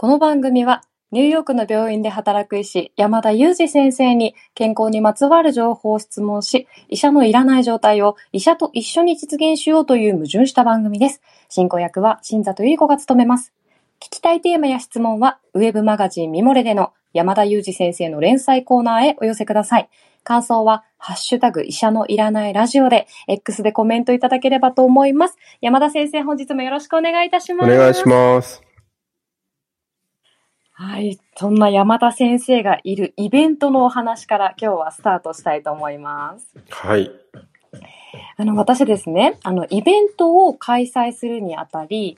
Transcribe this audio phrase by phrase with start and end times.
[0.00, 11.20] この番組は、ニューヨークの病院で働く医師、山田裕二先生に健康にまつわる情報を質問し、医者のいらない状態を医者と一緒に実現しようという矛盾した番組です。
[11.48, 13.52] 進行役は新里ゆり子が務めます。
[13.98, 19.88] 聞きたいテーマや質問は、ウェブマガジンミモレでの山田裕二先生の連載コーナーへお寄せください。
[20.22, 25.36] 感想は、ハッシュタグ医者のいらないラジオで、X でコメントいただければと思います。
[25.60, 27.72] 山田先生、本日もよろしくお願いいたします。
[27.72, 28.67] お願いします。
[30.80, 31.18] はい。
[31.34, 36.46] そんな山田先生がいるイベントのお話から今日はスタートしたいと思います。
[36.70, 37.10] はい。
[38.36, 42.16] あの、私ですね、あの、イベントを開催するにあたり、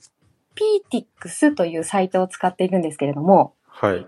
[0.93, 4.07] PTX というサイトを使っているんですけれども、はい。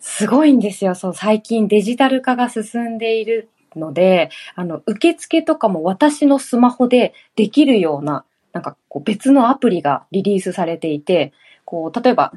[0.00, 0.94] すごいんですよ。
[0.94, 11.32] そう、最近デジタル化が進んでいるので、あの、受付とかも私のスマホでできるような、なんかこう別のアプリがリリースされていて、
[11.64, 12.34] こう、例えば、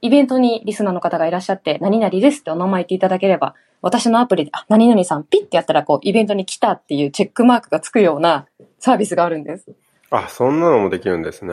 [0.00, 8.46] イベントにリスナーの方がいらっしゃって、何々ですってお名前言っていただければ、私のアプリで、あ、何々さんピッてやったら、こう、イベントに来たっていうチェックマークがつくような
[8.78, 9.72] サービスがあるんです。
[10.10, 11.52] あ、そんなのもできるんですね。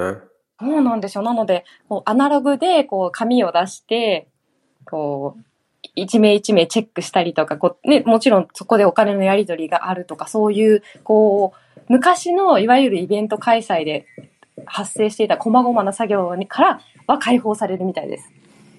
[0.60, 1.24] そうなんですよ。
[1.24, 4.28] なので、こうアナログで、こう、紙を出して、
[4.86, 5.42] こう、
[5.96, 14.06] 一名一名チェックしたりとか、こう、ね、もちろんそこでお金のやり取りがあるとか、そういう、こう、昔のいわゆるイベント開催で
[14.66, 18.32] 発生していた細々な作業にからは解放されるみたいです。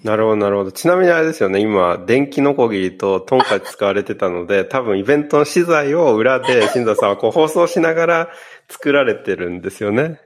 [0.03, 0.71] なるほど、なるほど。
[0.71, 8.29] ちなみにあれですよね、今、電気ノコギリとトンカチ使われてたので、 多分イベントの資材を裏で、 新座さんはこう放送しながら
[8.69, 10.21] 作られてるんですよね。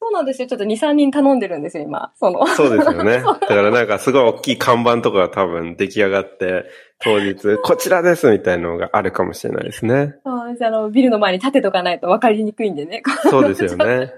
[0.00, 0.48] そうなんですよ。
[0.48, 2.12] ちょっと2、3人頼んでるんですよ、今。
[2.18, 2.44] その。
[2.48, 3.22] そうですよね。
[3.22, 6.64] だからなんかすごい大きい看板とかが多分出来上がって、
[6.98, 10.16] 当日、こちらですみたいなのがあるかもしれないですね。
[10.24, 13.02] そうですあの、ビルの前に立てとかないと分かりにくいんでね。
[13.30, 14.12] そうですよね。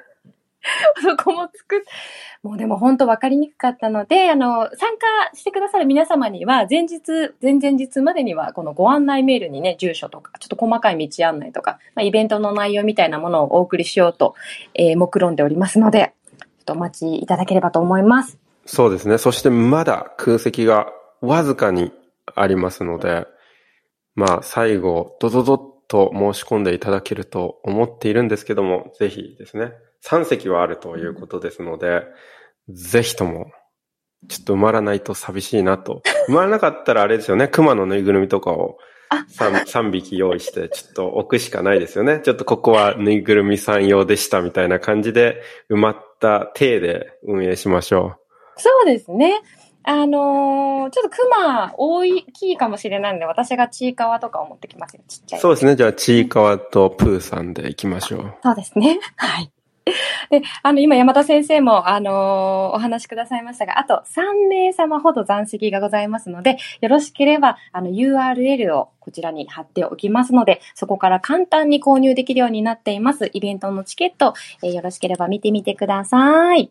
[1.03, 1.81] そこも作っ、
[2.43, 14.35] もうでも本当分かりにくかったので、あの、参加してくださる皆様には、前日、前々日までには、このご案内メールにね、住所とか、ちょっと細かい道案内とか、まあ、イベントの内容みたいなものをお送りしようと、
[14.75, 18.39] えー、目論んでおりますので、ちょっとお待ちいただければと思います。
[18.67, 19.19] そうですね。
[19.19, 20.89] そしてまだ空席が
[21.21, 21.93] わずかに
[22.35, 23.27] ありますので、
[24.15, 29.73] まあ最後、ドドドッと申し込んでいただけると思っているんですけども、ぜひですね、
[30.07, 32.03] 3席はあるということですので、
[32.69, 33.47] ぜひとも、
[34.29, 36.03] ちょっと埋まらないと寂しいなと。
[36.29, 38.79] 埋まらなかったらあれですよね、熊のぬいぐるみとかを
[39.11, 42.21] あ 3, 3匹用意して、ちょっと置くしかないですよね。
[42.23, 48.21] ちょっとここはぬいぐるみさん用でしたみたいな感じで、埋まった体で運営しましょう。
[48.57, 49.43] そうですね。
[49.87, 55.03] あのーちょっとクマ大きいかもしれないので、私がチーカワとかを持ってきますよ。
[55.09, 55.41] ちっちゃい。
[55.41, 55.77] そうですね。
[55.77, 58.35] じゃあ、ちいかわとプーさんで行きましょう。
[58.43, 58.99] そうですね。
[59.17, 59.51] はい。
[60.31, 73.31] で、あの、今、山田先生も、あのーお話しくださいましたが、あと3名様ほど残席がございますので、よろしければ、あの、URL をこちらに貼っておきますので、そこから簡単に購入できるようになっています。
[73.33, 76.71] イベントのチケット、えーよろしければ見てみてください。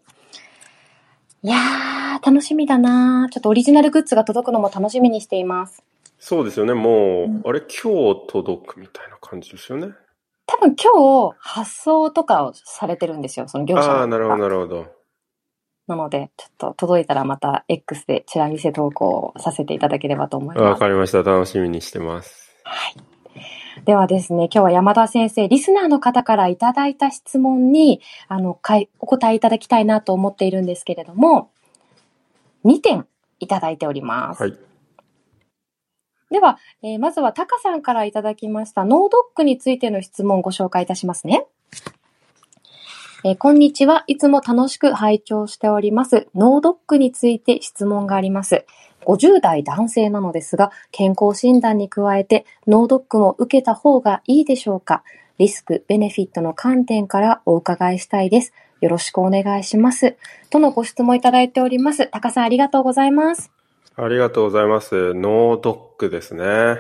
[1.44, 5.84] いやー、楽しみだなーちょっとオリジナルグッズが届くのも楽しみにしています。
[6.20, 6.74] そうですよね。
[6.74, 9.90] もう、うんあれ、今日届くみたいな感じですよね。
[10.54, 14.86] 多分今日、発送とかをされてるんですよ、その業者ああ、なるほど、なるほど。
[15.88, 20.80] なので、ちょっと届いたらまた X でチラ見せ投稿させていただければと思いわます。
[20.80, 21.24] かりました。
[21.24, 22.56] 楽しみにしてます。
[23.86, 31.50] ではですね、今日は山田先生、リスナーの方からいただいた質問に、あの、かいお答えいただきたいなと思っているんですけれども、
[32.64, 33.08] 2点
[33.40, 34.44] いただいております。
[34.44, 34.58] はい。
[36.34, 41.46] では、えーまずはタカさんからいただきましたノードックについての質問をご紹介いたしますね。
[43.24, 44.04] えーこんにちは。
[44.08, 46.28] いつも楽しく拝聴しております。
[46.34, 48.66] ノードックについて質問があります。
[49.06, 55.04] 50代男性なのですが、健康診断に加えて、ノードックも受けた方がいいでしょうか
[55.38, 58.54] リスク、ベネフィットの観点からお伺いしたいです。
[58.82, 60.18] よろしくお願いします。
[60.50, 62.08] とのご質問いただいております。
[62.08, 63.52] タカさんありがとうございます。
[63.96, 65.14] ありがとうございます。
[65.14, 66.80] ノードックですね。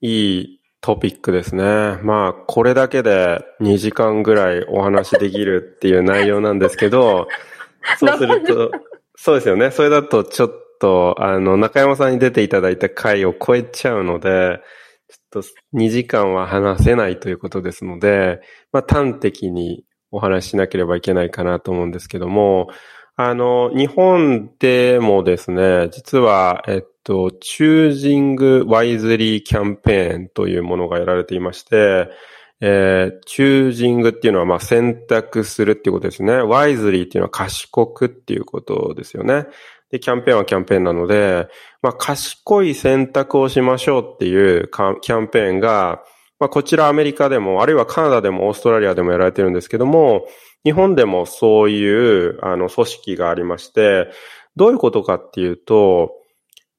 [0.00, 1.98] いいトピックですね。
[2.02, 7.28] まあ、これだけで2時間ぐらいお話できるっていう内容なんですけど、
[7.98, 8.70] そうすると、
[9.14, 9.70] そうですよね。
[9.70, 14.60] それだとちょっと、あの、中山さんに出ていただいた回を超えちゃうので、
[15.08, 18.40] ちょっと2時間は話せないということですので、
[18.72, 22.68] まあ、端的にお話ししなければいけないかなと思うんですけども、
[23.18, 32.10] あの、日本でもですね、実は、えっと、チュージング・ワイズリーキャンペーンというものがやられていまして、
[32.60, 36.34] えー、チュージングっていうのは、まあ、選択するっていうことですね。
[36.34, 39.46] ワイズリーっていうのは賢くっていうことですよね。
[39.90, 41.48] で、キャンペーンはキャンペーンなので、
[41.80, 46.02] まあ、賢い選択をしましょうっていうキャンペーンが、
[46.38, 50.26] まあ、こちらアメリカでも、あるいはカナダでもオーストラリアでもやられてるんですけども、
[50.66, 54.08] 日本でもそういう、あの、組織がありまして、
[54.56, 56.10] どういうことかっていうと、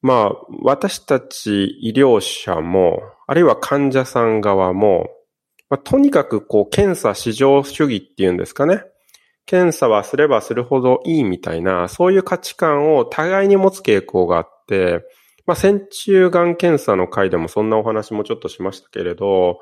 [0.02, 5.08] まあ、私たち医療者も、あるいは患者さん側も、
[5.70, 8.82] まあ、とにかくこう、検査至上主義っていうんですかね。
[9.46, 15.00] 検査はすればするほどいいみたいな、そういう価値観を互いに持つ傾向があって、
[15.46, 19.60] まあ、線虫がん検査の回でもそんなお話もちょっとしましたけれど、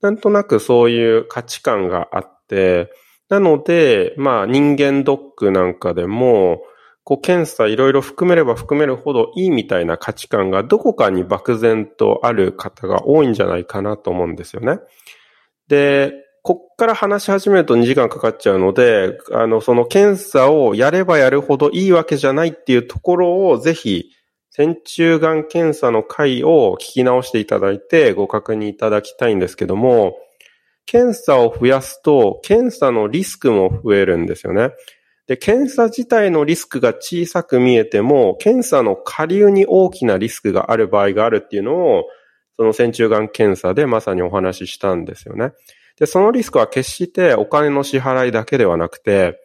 [0.00, 2.90] なんとなくそういう価値観があって、
[3.28, 6.62] なので、まあ人間ドックなんかでも、
[7.04, 14.78] こう検査いろいろ含めれば含めるほどいいみたいな価値観がどこかに漠然とある方が多いんじゃないかなと思うんですよね。
[15.68, 24.10] で、こっから話し始めると2時間かかっちゃうので、あの、その検査をやればやるほどいいわけじゃないっていうところをぜひ、
[24.50, 30.16] 線虫がん検査の回を聞き直していただいてご確認いただきたいんですけども、
[30.88, 34.70] 検査を増やすと、検査のリスクも増えるんですよね。
[35.26, 42.04] で、検査自体のリスクが小さく見えても、検査の下流に大きなリスクがある場合があるっていうのを、
[42.56, 45.52] その線虫がん検査でまさにお話ししたんですよね。
[45.98, 49.38] で、そのリスクは決してお金の支払いだけではなくて、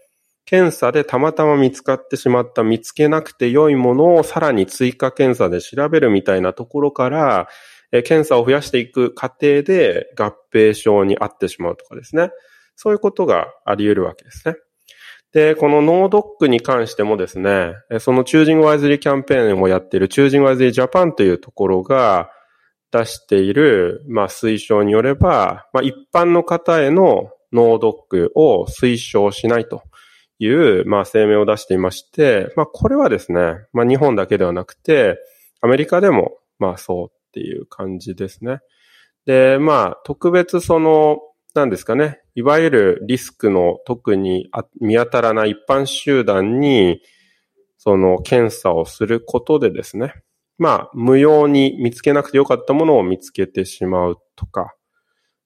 [0.46, 7.50] 検査でたまたま見つかってしまった見つけなくて良いものをさらに追加検査で調べるみたいなところから、
[7.94, 12.32] え検査を増やしていく過程で合併症にあってしまうとかですね。
[12.76, 14.56] そういうことがあり得るわけですね。
[15.32, 22.30] で、このノードックに関してもですね、そのチュージングワイズリーキャンペーンをやっているチュージングワイズリージャパンというところが
[22.92, 29.84] 出している、まあ、推奨によれば、まあ、一般の方へのノードックを推奨しないと
[30.40, 35.18] いう、まあ、声明を出していまして、まあ、これはですね、まあ、日本だけではなくて、
[35.62, 38.60] アメリカでも、まあ、そうっていう感じですね。
[39.26, 41.20] で、まあ、特別その、
[41.56, 42.20] なんですかね。
[42.36, 44.50] いわゆるリスクの特に
[44.80, 47.02] 見当たらない一般集団に、
[47.78, 50.14] その検査をすることでですね。
[50.58, 54.76] まあ、無用に見つけなくてよかったものを見つけてしまうとか。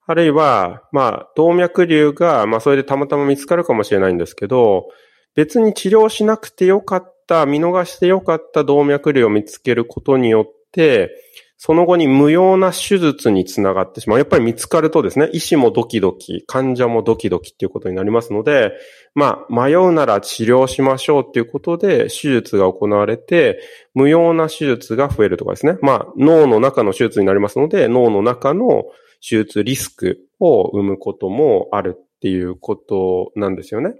[0.05, 4.87] あるいは、まあ、動脈瘤が、まあ、それでたまたま見つかるかもしれないんですけど、
[5.35, 11.11] 別に治療しなくてよかった、見逃してよかった動脈瘤を見つけることによって、
[11.59, 14.19] その後に無用な手術につながってしまう。
[14.19, 18.73] やっぱり見つかるとですね、医師もドキドキ、患者もドキドキっていうことになりますので、
[19.15, 23.59] まあ、迷うなら治療しましょうっていうことで、手術が行われて、
[23.95, 25.77] 無用な手術が増えるとかですね。
[25.81, 28.83] まあ、脳の中の手術になりますので、脳の中の
[29.27, 33.95] 手術リスクを生むこともあるっていうことなんですよね。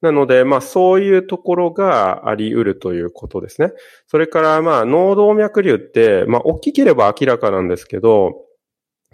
[0.00, 3.72] なので、まあそういうところがあり得るということですね。
[4.06, 8.34] それからまあ脳動脈瘤って、まあ大きければ明らかなんですけど、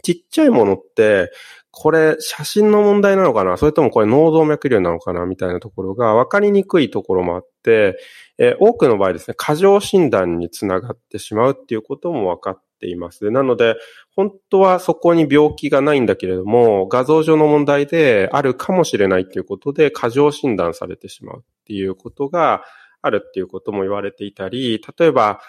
[0.03, 1.33] ちっちゃいものって、
[1.71, 3.57] これ写真の問題なのかな？
[3.57, 5.27] それともこれ脳動脈瘤なのかな？
[5.27, 7.99] みたいなところが分かりにくいところもあって、
[8.39, 13.31] えー、多くの場合ですね、過剰診断につながってしまうっていうことも分かっっています。
[13.31, 13.77] なので、
[14.15, 22.63] 本当はそこに病気がないんだけれども、画像上の問題であるかもしれないということで過剰診断されてしまうっていうことが
[23.03, 25.41] あるっていうことも言われていたり、例えば、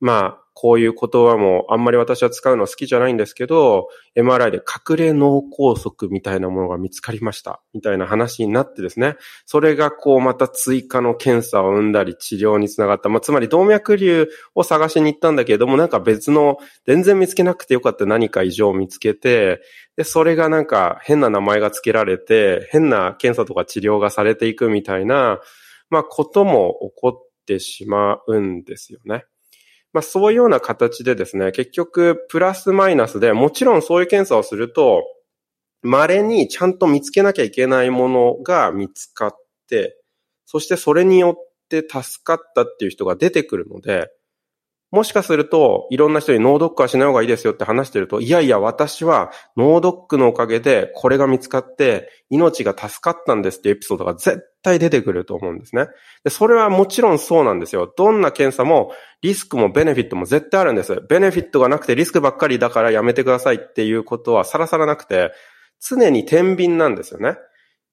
[0.00, 7.60] まあ、こういう言葉もあんまり私は使うのは好きじゃないんですけど、MRI で隠れ脳梗塞みたいなものが見つかりました。
[7.74, 9.16] みたいな話になってですね。
[9.46, 13.08] それがこうまた追加の検査を生んだり治療につながった。
[13.08, 19.60] まあ、つまり動脈瘤を探しに行ったんだけれども、なんか別の全然見つけなくてよかった何か異常を見つけて、
[19.96, 25.40] で、それがなんか変な名前が付けられて、変な検査とか治療がされていくみたいな、
[25.90, 29.24] まあ、ことも起こってしまうんですよね。
[29.94, 35.04] まあそういうような形でですね、結局プラスマイナスで、もちろんそういう検査をすると、
[35.82, 39.30] 稀にちゃんと見つけなきゃいけないものが見つかっ
[39.68, 39.96] て、
[40.46, 44.10] そしてそれによって助かったっていう人が出てくるので、
[44.94, 55.88] もしかすると、いろんな人に脳ドックはしない方がいいですよって話してると、いやいや、私は脳ドックのおかげでこれが見つかって命が助かったんですってエピソードが絶対出てくると思うんですね。
[56.22, 57.92] で、それはもちろんそうなんですよ。
[57.96, 61.02] どんな検査もリスクもベネフィットも絶対あるんです。
[61.08, 65.32] ベネフィットがなくてリスクばっかりだからやめてくださいっていうことはさらさらなくて、
[65.80, 67.36] 常に天秤なんですよね。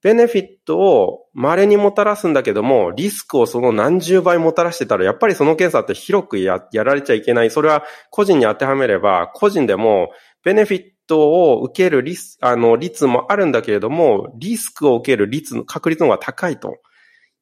[0.04, 7.52] ベネフィットを稀にもたらすんだけども、リスクをその何十倍もたらしてたら、やっぱりその検査って広くやられちゃいけない。
[7.52, 10.10] それは個人に当てはめれば、個人でも
[10.44, 16.78] ベネフィットを受けるリス、あの、率もあるんだけれども、リスクを受ける率の確率の方が高いと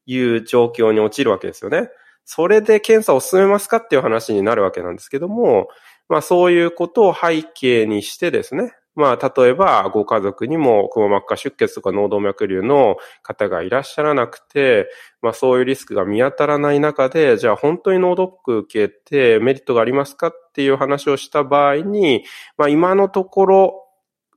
[0.05, 1.89] いう状況に陥るわけですよね。
[2.25, 5.69] それで検査を進めますかっていう話になるわけなんですけども、
[6.09, 14.89] まあそういうことを背景にしてですね、まあ、例えば、ご家族にも、くも膜下出血とか脳動脈瘤の方がいらっしゃらなくて、
[15.21, 22.25] まあ、そういうリスクが見当たらない中で、じゃあ、本当に脳ドック受けてメリットがありますかっていう話をした場合に、
[22.57, 23.85] まあ、今のところ、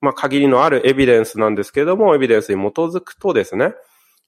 [0.00, 3.72] まあ、限りのあるエビデンスなんですけども、エビデンスに基づくとですね、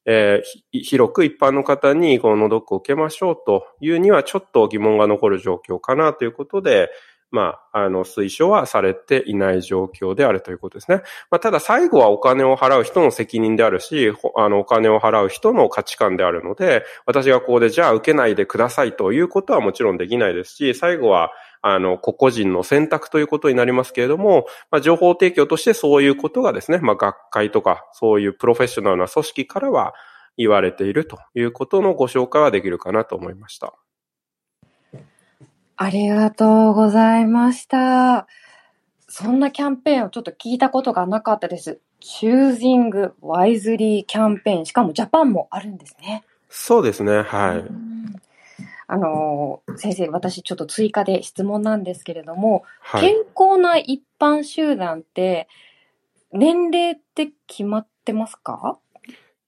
[0.07, 6.91] えー、広く一般の方にこの脳ドックを受けましょうというにはちょっと疑問が残る状況かなということで、
[7.35, 10.99] まあ、あの、推奨はされていない状況であるということですね。
[11.33, 29.93] まあ、ただ最後はお金を払う人の責任であるし、あの、お金を払う人の価値観であるので、私がここでじゃあ受けないでくださいということはもちろんできないですし、最後は、あの、個々人の選択ということになりますけれども、まあ、情報提供としてそういうことがですね、まあ、学会とか、そういうプロフェッショナルな組織からは
[30.37, 33.75] 言われているということのご紹介はできるかなと思いました。
[35.77, 38.27] ありがとうございました。
[39.09, 41.81] そんなキャンペーンをちょっと聞いたことがなかったです。
[42.01, 44.67] Choosing Wisely キャンペーン。
[44.67, 46.25] しかもジャパンもあるんですね。
[46.49, 47.23] そうですね。
[47.23, 47.65] はい。
[48.87, 55.49] あの、先生、私ちょっと追加で質問なんですけれども、はい、健康な一般集団って、
[56.33, 58.79] 年齢って決まってますか？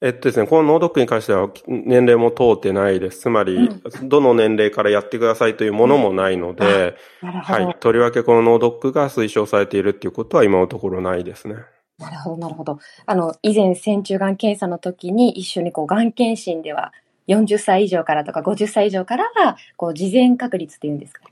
[0.02, 3.20] えっとですね、このノードックに関しては年齢も通ってないです。
[3.20, 7.76] つまり、うん、どの年齢からやってくださいというものもないので、うん、はい。
[7.80, 11.54] とりわけこのノードックが推奨されているっていうことは今のところないですね。
[11.98, 12.78] なるほど、なるほど。
[13.06, 16.92] あの、以前、線虫がん検査の時に一緒にこう、がん検診では、
[17.28, 21.22] 40歳以上からとか50歳以上からは、こう、事前確率っていうんですか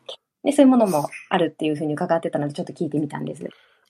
[0.43, 3.45] で、そういうものもあるっていうふうに伺ってたので、ちょっと聞いてみたんです。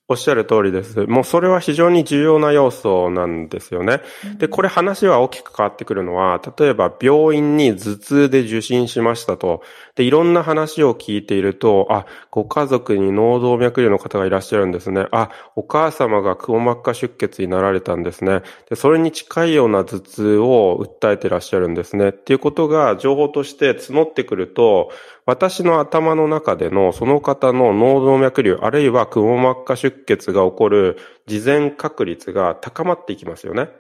[0.07, 1.07] おっしゃる通りです。
[1.07, 4.03] もうそれは非常に重要な要素なんですよね。
[4.37, 9.63] で、これ話は大きく変わってくるのは、例えば病院に頭痛で受診しましたと。
[9.95, 15.07] で、いろんな話を聞いていると、あ、ご家族に脳動脈瘤の方がいらっしゃるんですね。
[15.11, 18.43] あ、お母様がくも膜下出血になられたんですね。
[18.69, 22.11] で、それに近いような頭痛を訴えていらっしゃるんですね。
[22.11, 24.91] っていうことが情報として募ってくると、
[25.27, 33.71] 私の頭の中でのその方の脳動脈瘤、あるいはくも膜下出血が起こる事前確率が高まっていきますよね。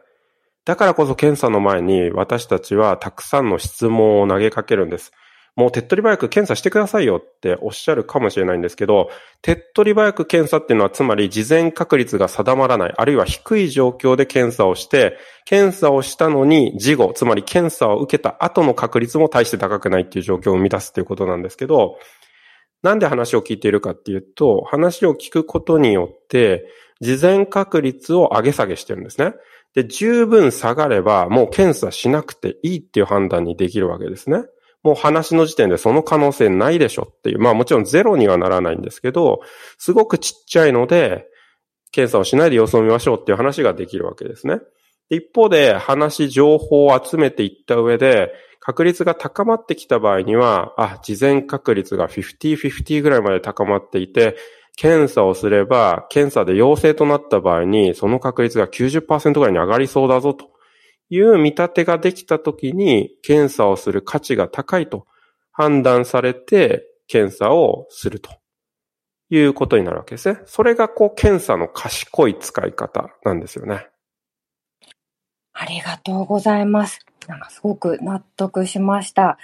[0.65, 5.13] だからこそ検査の前に私たちはたくさんの質問を投げかけるんです。
[5.57, 9.09] もう手っ取り早く検査してくださいよっておっしゃるかもしれないんですけど、
[9.41, 21.99] 手っ取り早く検査っていうのはつまり事前確率が定まらない、あるいは低い状況で検査をして、検査をしたのに事後、つまり検査を受けた後の確率も大して高くないっていう状況を生み出すっていうことなんですけど、
[22.83, 26.67] なんで話を聞いているかっていうと、話を聞くことによって、
[27.01, 29.35] 事前確率を上げ下げしてるんですね。
[29.75, 34.45] で、十分下がれば、もう検査しなくていいっていう判断にできるわけですね。
[34.85, 37.39] もう話の時点でその可能性ないでしょっていう。
[37.39, 39.41] まあもちろんゼロにはならないんですけど、
[39.79, 41.27] すごくちっちゃいので、
[41.91, 44.61] 検査をしないで様子を見ましょうっていう話ができるわけですね。
[45.09, 54.37] 一方で話、情報を集めていった上で、確率が高まってきた場合には、あ、事前確率が50-50ぐらいまで高まっていて、
[54.77, 60.54] 検査をすれば、検査で陽性となった場合に、その確率が90%ぐらいに上がりそうだぞと
[61.11, 65.07] いう見立てができたときに、検査をする価値が高いと
[65.53, 68.31] 判断されて、検査をすると
[69.31, 70.41] いうことになるわけですね。
[70.47, 73.89] それがこう、検査の賢い使い方なんですよね。
[75.53, 77.07] ありがとうございます。
[77.29, 79.39] なんかすごく納得しました。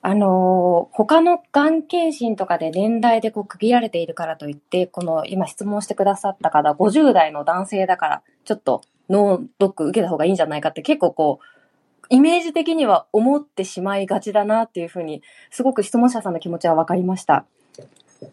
[0.00, 11.44] あの、他のがん検診とかで年代でこう区切られているからといって、この今質問してくださった方、50代の男性だから、ちょっと脳ドック受けた方がいいんじゃないかって結構こう、
[12.10, 17.44] イメージ的には思ってしまいがちだなっていうふうに、すごく質問者さんの気持ちは分かりました。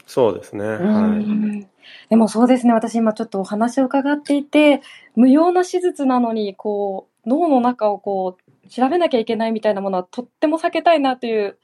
[0.08, 0.65] そうですね。
[0.65, 1.67] はい。
[2.10, 2.74] でもそうですね。
[2.74, 4.82] 私今ちょっとお話を伺っていて、
[5.15, 11.58] 無用な手術なのに、こう、脳の中をこう、調べなきゃいけないみたいなものはとっても避けたいなという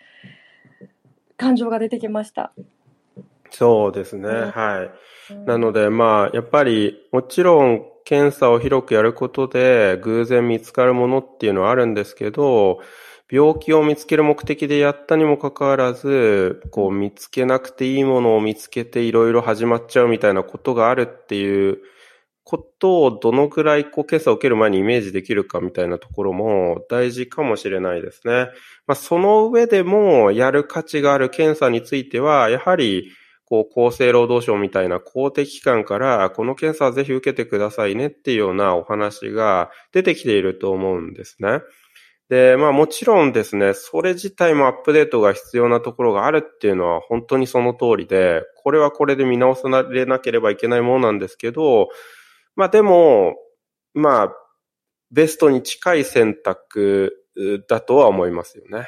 [1.37, 2.51] 感情が出てきました。
[3.49, 4.29] そうですね。
[4.29, 4.89] は
[5.29, 5.47] い。
[5.47, 12.79] なので、まあ、やっぱり、もちろん、検査を広くやることで偶然見つかるものっていうのはあるんですけど、
[13.31, 21.79] 病気を見つける目的でやったにもかかわらず、こう見つけなくていいものを見つけていろいろ始まっちゃうみたいなことがあるっていう
[22.43, 28.49] ことをどのくらいこう検査を受ける前にイメージできるかみたいなところも大事かもしれないですね。
[28.85, 33.11] まあ、その上でもやる価値がある検査については、やはり
[33.51, 41.59] こう、厚生労働省みたいな公的機関から、この検査はぜひ受けてくださいねっていうようなお話が出てきていると思うんですね。
[42.29, 51.89] で、まあもちろんですね、それ自体もアップデートが必要なところがあるっていうのは本当にその通りで、これはこれで見直されなければいけないものなんですけど、
[52.55, 53.35] まあでも、
[53.93, 54.33] まあ、
[55.11, 57.11] ベストに近い選択
[57.67, 58.87] だとは思いますよね。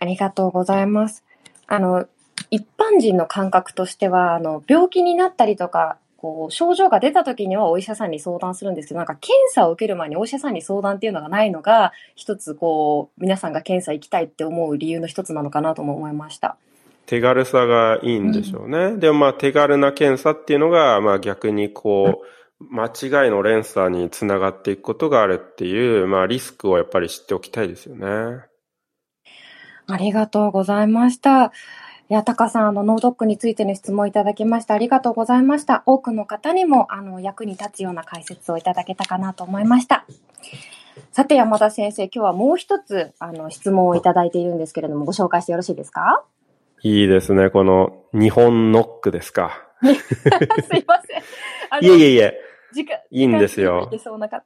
[0.00, 1.24] ありがとうございます。
[1.68, 2.08] あの、
[2.50, 16.56] 一般人の感覚としては、あの、病気になったりとか、こう、症状が出た時にはお医者さんに相談するんですけど、なんか検査を受ける前にお医者さんに相談っていうのがないのが、一つこう、皆さんが検査行きたいって思う理由の一つなのかなとも思いました。
[17.06, 18.78] 手軽さがいいんでしょうね。
[18.78, 28.42] うん、でもまあ手軽な検査っていうのが、まあ逆にこう、間違いの連鎖につながっていくことがあるっていう、まあリスクをやっぱり知っておきたいですよね。
[29.86, 31.52] ありがとうございました。
[32.10, 35.82] いや、タカさん、あの、ノードックについての質問いただきましてありがとうございました。
[35.84, 40.06] 多くの方にも、あの、役に立つような解説をいただけたかなと思いました。
[41.12, 46.24] さて、山田先生、今日はもう一つ、あの、質問をいただいているんですけれども、ご紹介してよろしいですか？
[46.82, 47.50] いいですね。
[47.50, 49.68] この、日本ノックですか。
[49.82, 49.94] すい
[50.86, 51.84] ません。
[51.84, 52.40] いえいえいえ。
[53.10, 53.88] いいんですよ。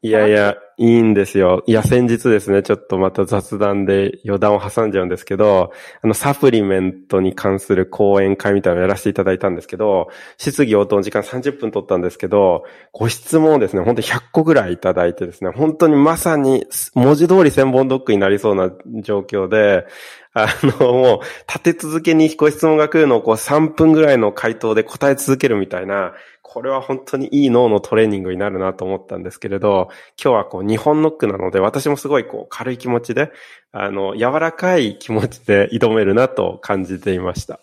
[0.02, 1.62] いやいや、いいんですよ。
[1.67, 18.71] いや、先日ですね、ちょっとまた雑談で余談を挟んじゃうんですけど、あの、サプリメントに関する講演会みたいなのをやらせていただいたんですけど、質疑応答の時間30分取ったんですけど、ご質問をですね、本当に100個ぐらいいただいてですね、本当にまさに文字通り千本ドッグになりそうな
[19.02, 19.87] 状況で、
[20.35, 29.89] あの、もう、立て続けにご質問が来るのをこう3分ぐらいの回答で答え続けるみたいな、これは本当にいい脳のトレーニングになるなと思ったんですけれど、
[30.23, 33.31] 今日はこう日本ノックなので、私もすごいこう軽い気持ちで、
[33.73, 37.61] あの、柔らかい気持ちで挑めるなと感じていました。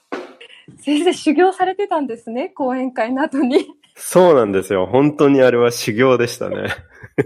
[0.77, 3.67] 先生、修行されてたんですね、講演会の後に。
[3.95, 4.85] そうなんですよ。
[4.85, 6.69] 本当にあれは修行でしたね。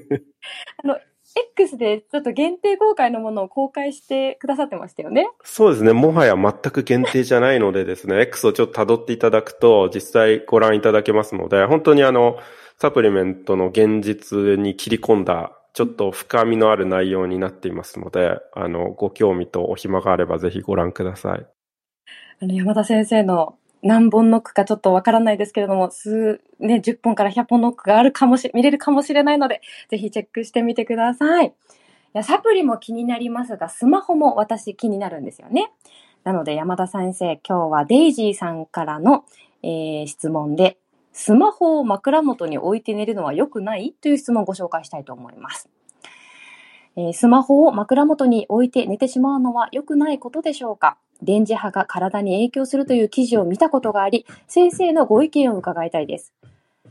[0.84, 0.98] あの、
[1.36, 5.30] X でちょっと限定公開のものを公開してくださってましたよね。
[5.44, 5.94] そうですね。
[5.94, 12.38] もはや全く限定じゃないのでですね、 X をちょっと辿っていただくと実際ご覧いただけますので、本当にあの、
[12.79, 21.46] サプリメントの現実に切り込んだちょっと深みのある内容になっていますので、あの、ご興味とお暇があればぜひご覧ください。
[22.42, 31.48] あの、山田先生の何本ノックかちょっとわからないですけれども、数、ね、10本から100本ノックがあるかもし、見れるかもしれないので、ぜひチェックしてみてください。
[31.48, 31.51] い
[32.13, 35.72] や、サプリも気になりますが、スマホも私気になるんですよね。
[36.24, 39.25] なので、山田先生、今日はデイジーさんからの、
[39.63, 40.77] えー、質問で、
[41.11, 43.93] スマホを枕元に置いて寝るのは良くない？
[44.01, 45.69] という質問をご紹介したいと思います。
[46.96, 50.98] えー、スマホを枕元に置いて寝てしまうのは良くないことでしょうか？
[51.24, 56.33] 電磁波が体に影響するという記事を見たことがあり、先生のご意見を伺いたいです。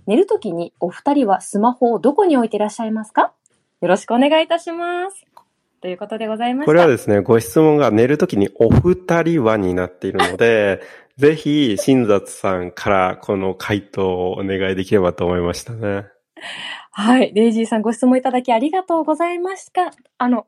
[0.07, 3.33] 寝るときにお二人はスマホをどこに置いていらっしゃいますか？
[3.81, 5.27] よろしくお願いいたします。
[5.81, 6.67] ということでございます。
[6.67, 10.81] これはですね、ご質問が寝るときにお二人はになっているので、
[11.19, 16.07] ぜひ、新雑さんからこの回答をお願いできればと思いましたね。
[16.93, 17.33] はい。
[17.35, 19.93] レイジーさんご質問いただきありがとうございました。
[20.19, 20.47] あの、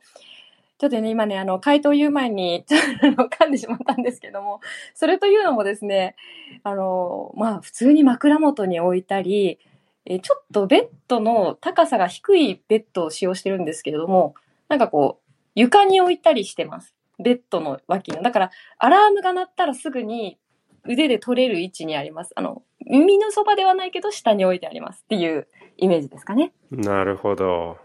[0.78, 4.60] ちょっとね、今ね、あの、回答言う前に、 ちょっと噛んでしまったんですけども、
[4.94, 6.16] それというのもですね、
[6.64, 9.58] あの、まあ、普通に枕元に置いたり、
[10.06, 14.34] えちょっとベッドの高さが低いベッドを使用してるんですけれども、
[14.68, 16.94] なんかこう、床に置いたりしてます。
[17.18, 18.22] ベッドの脇の。
[18.22, 20.38] だから、アラームが鳴ったらすぐに
[20.84, 22.32] 腕で取れる位置にあります。
[22.36, 25.46] あの、耳のそばではないけど、下に置いてありますっていう
[25.78, 26.52] イメージですかね。
[26.70, 27.78] なるほど。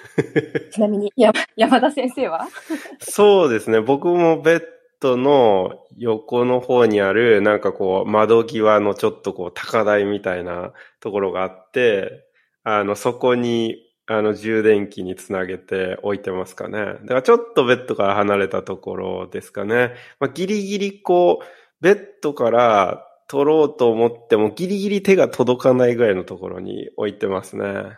[0.72, 2.46] ちなみに山、田先生は？
[3.00, 3.80] そうですね。
[3.80, 4.62] 僕もベッ
[5.00, 12.24] ドの横の方にある、なんかこう、窓際のちょっとこう、高台みたいなところがあって、
[12.64, 13.76] あの、そこに、
[14.06, 16.78] あの、充電器につなげて置いてますかね。
[16.78, 19.94] だからちょっとベッドから離れたところですかね。
[20.20, 21.44] まあ、ギリギリこう、
[21.82, 27.96] ベッドから取ろうと思ってもギリギリ手が届かないぐらいのところに置いてますね。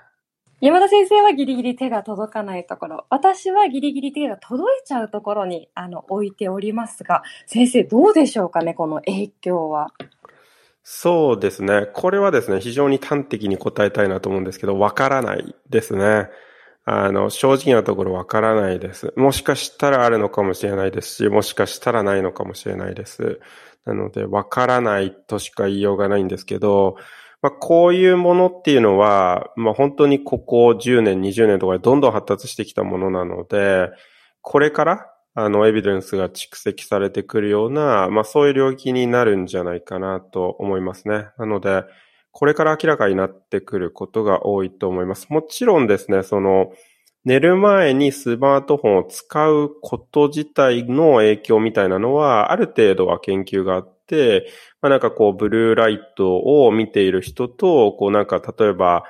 [0.60, 9.88] 山田先生はギリギリ手が届かないところ、私はギリギリ手が届いちゃうところにあの置いておりますが、先生どうでしょうかね、この影響は。
[10.82, 11.86] そうですね。
[11.92, 16.28] これはですね、非常に端的に答えたいなと思うんですけど、わからないですね。
[16.84, 19.12] あの、正直なところわからないです。
[19.16, 23.40] もしかしたらあるのかもしれないですし、もしかしたらないのかもしれないです。
[23.86, 26.96] なので、わからないとしか言いようがないんですけど、
[27.44, 33.90] まあ、こういうものっていうのは、まあ、本当にここ10年、20年とかでどんどん発達してきたものなので、
[34.40, 41.26] これから、あの、エビデンスが蓄積されてくるような、まあ、そういう領域になるんじゃないかなと思いますね。
[41.36, 41.84] なので、
[42.30, 45.26] これから明らかになってくることが多いと思います。
[45.28, 46.72] もちろんですね、その、
[47.26, 54.46] 寝る前にスマートフォンを使うこと自体の影響みたいなのは、ある程度は研究があって、
[54.84, 59.04] まあ、なんかこう、ブルーライトを見ている人と、こうなんか例えば、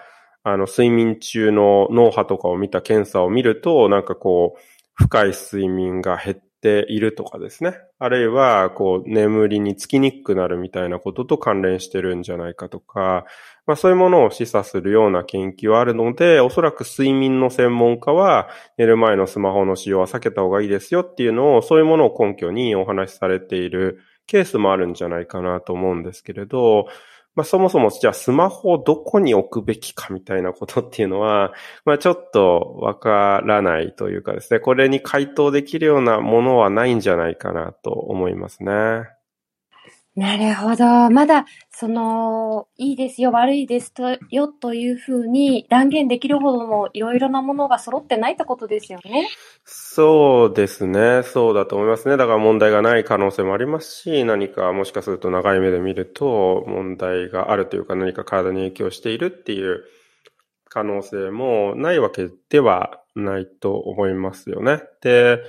[0.44, 4.60] あの、睡眠中の脳波とかを見た検査を見ると、なんかこう、
[4.94, 7.74] 深い睡眠が減っているとかですね。
[7.98, 13.24] あるいは、こう、眠りにつきにくくなるみたいなことと関連してるんじゃないかとか、
[13.66, 26.86] まあそういうものを示唆するような研究はあるので、おそらく睡眠の専門家は、寝る前のスマホの使用は避けた方がいいですよっていうのを、そういうものを根拠にお話しされているケースもあるんじゃないかなと思うんですけれど、
[27.34, 31.52] まあそもそもじゃあスマホをどこに置くべきかみたいなことっていうのは、
[31.84, 39.04] まあちょっとわからないというかですね、これに回答できるようなものはないんじゃないかなと思いますね。
[40.16, 41.10] なるほど。
[41.10, 49.28] まだ、その、いいですよ、悪いですとよというふうに断言できるほどのいろいろなものが揃ってないってことですよね。
[49.64, 51.24] そうですね。
[51.24, 52.16] そうだと思いますね。
[52.16, 59.82] だから問題がない可能性もありますし、何かもしかすると長い目で見ると問題があるというか何か体に影響しているっていう
[60.68, 64.82] 可能性もないわけではないと思いますよね。
[65.02, 65.40] で、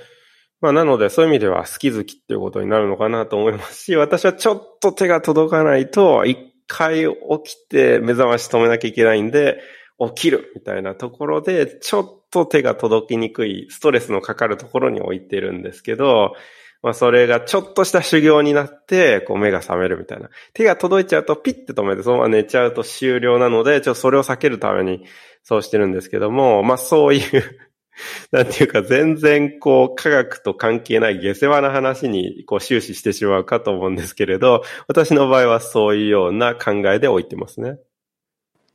[0.66, 7.08] まあなのでそういう意味では好き好きっていうことになるのかなと思いますし、 私はちょっと手が届かないと、一回起
[7.44, 9.60] きて目覚まし止めなきゃいけないんで、
[10.00, 16.34] 起きるみたいなところで、ちょっと手が届きにくい、ストレスのかかるところに置いてるんですけど、
[16.82, 20.30] まあそれがちょっとした修行になって、こう目が覚めるみたいな。
[20.52, 25.04] 手が届いちゃうとピッて止めてそのまま寝ちゃうと終了なので、ちょっとそれを避けるために
[25.44, 27.60] そうしてるんですけども、まあそういう
[28.30, 37.78] なんていうか全然こう科学と関係ない下世話な話にこう終始してしまうかと思うんですけれど、私の場合はそういうような考えで置いてますね。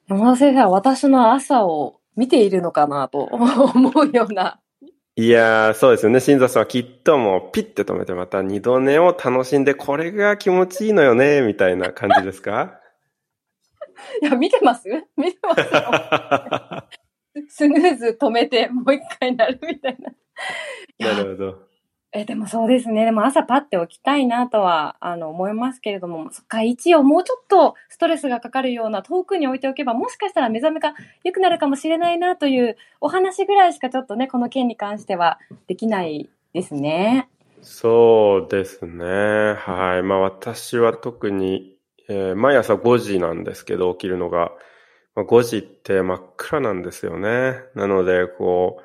[0.07, 3.45] 山田先生は私の朝を見ているのかなと思
[4.01, 4.59] うような。
[5.15, 6.19] いやー、そうですよね。
[6.19, 12.79] 新座さんはきっともうピッて止めてまた二度寝を楽しんで、これが気持ちいいのよね、みたいな感じですか？
[14.21, 14.89] いや、見てます？
[15.17, 15.67] 見てますよ。
[17.51, 20.13] スヌーズ止めて、もう一回なるみたいな。
[21.13, 21.71] なるほど。
[22.13, 23.03] え、でもそうですね。
[23.03, 37.29] でも朝パッて起きたいなとは、あの、思いますけれども、そっか、一応もうちょっとストレスがかかるような遠くに置いておけば、もしかしたら目覚めが良くなるかもしれないなというお話ぐらいしかちょっとね、この件に関してはできないですね。
[37.61, 39.55] そうですね。
[39.57, 40.03] はい。
[40.03, 44.51] まあ私は特に、えー、毎朝5時なんですけど、起きるのが。
[45.15, 47.55] まあ、5時って真っ暗なんですよね。
[47.75, 48.83] なので、こう、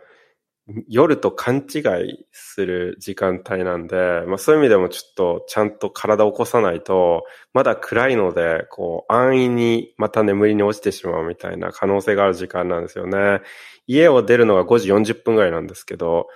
[0.88, 13.42] 夜と勘違いする時間帯なんで、まあそういう意味でもちょっとちゃんと体を起こさないと、まだ暗いので、こう安易にまた眠りに落ちてしまうみたいな可能性がある時間なんですよね。
[13.86, 16.26] 家を出るのが5時40分ぐらいなんですけど、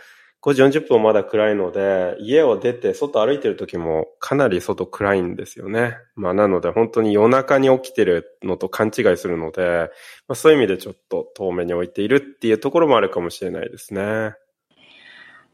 [0.42, 5.98] 5時40分まだ暗いので、家を出て外歩いてる時もかなり外暗いんですよね。
[6.14, 9.90] まあなので本当に夜中に起きてるのと勘違いするので、
[10.28, 14.34] まあ、そういう意味でちょっと遠目に置いているっていうところもあるかもしれないですね。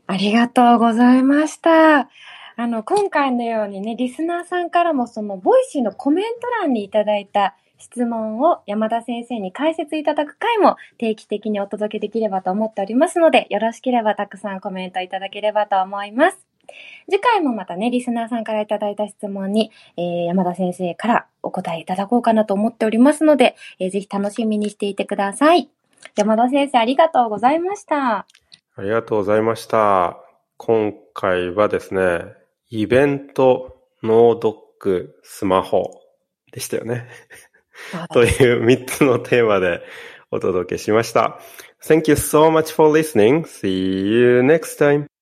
[0.07, 2.09] ありがとうございました。
[2.59, 16.47] あの、今回のようにね、リスナーさんからもその Voicy のコメント欄にいただいた質問を山田先生に解説いただく回も定期的にお届けできればと思っておりますので、よろしければたくさんコメントいただければと思います。
[17.09, 25.71] 次回もまたね、リスナーさんからいただいた質問に、えー、山田先生からお答えいただこうかなと思っておりますので、えー、ぜひ楽しみにしていてください。
[26.17, 28.27] 山田先生ありがとうございました。
[28.79, 30.19] ありがとうございました。
[30.57, 32.25] 今回はですね、
[32.71, 36.01] イベント、ノードック、スマホ
[36.53, 37.07] でしたよね。
[38.13, 39.83] という3つのテーマで
[40.31, 41.41] お届けしました。
[41.85, 43.45] Thank you so much for listening.
[43.45, 45.16] See you next time.